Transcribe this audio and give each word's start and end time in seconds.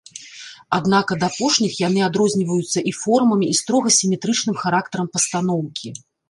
Аднак 0.77 1.11
ад 1.15 1.25
апошніх 1.27 1.75
яны 1.87 2.01
адрозніваюцца 2.07 2.79
і 2.93 2.95
формамі, 3.03 3.45
і 3.53 3.59
строга 3.61 3.93
сіметрычным 3.99 4.55
характарам 4.63 5.07
пастаноўкі. 5.17 5.89